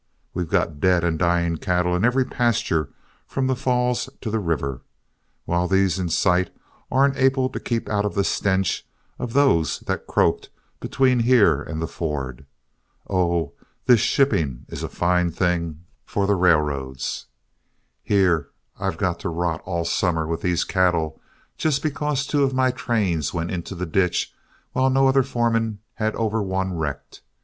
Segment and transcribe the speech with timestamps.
[0.33, 2.89] We've got dead and dying cattle in every pasture
[3.27, 4.81] from the falls to the river,
[5.45, 6.49] while these in sight
[6.89, 8.87] aren't able to keep out of the stench
[9.19, 12.47] of those that croaked between here and the ford.
[13.07, 13.53] Oh,
[13.85, 17.27] this shipping is a fine thing for the railroads.
[18.01, 18.49] Here
[18.79, 21.21] I've got to rot all summer with these cattle,
[21.59, 24.33] just because two of my trains went into the ditch
[24.71, 27.21] while no other foreman had over one wrecked.